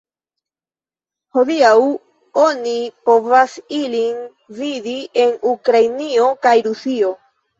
[1.37, 1.73] Hodiaŭ
[2.43, 2.73] oni
[3.09, 4.17] povas ilin
[4.61, 7.13] vidi en Ukrainio kaj Rusio.